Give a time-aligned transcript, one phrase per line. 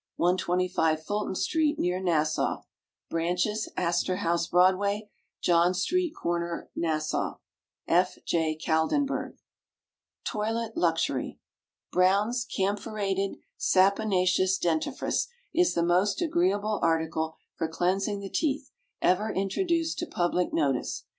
[0.15, 2.63] 125 FULTON ST., near Nassau.
[3.11, 5.11] Branches {Astor House, Broadway.
[5.43, 6.71] {John St., cor.
[6.75, 7.35] Nassau
[7.87, 8.17] F.
[8.25, 8.57] J.
[8.57, 9.37] KALDENBERG.
[10.25, 11.39] TOILET LUXURY.
[11.91, 18.71] Brown's Camphorated Saponaceous Dentifrice is the most agreeable article for cleansing the teeth
[19.03, 21.05] ever introduced to public notice.